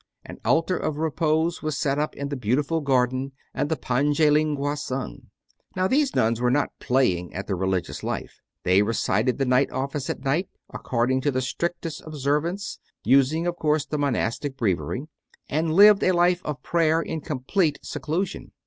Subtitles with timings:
[0.25, 4.75] An altar of repose was set up in the beautiful garden and the Pange Lingua
[4.75, 5.27] sung.
[5.75, 10.09] Now, these nuns were not playing at the Religious Life: they recited the night Office
[10.09, 15.07] at night, according to the strictest observance using of course the monastic Breviary
[15.47, 18.53] and lived a life of prayer in complete seclusion.